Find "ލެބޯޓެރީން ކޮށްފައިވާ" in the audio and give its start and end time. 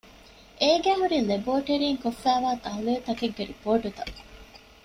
1.29-2.51